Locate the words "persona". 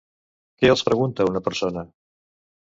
1.51-1.87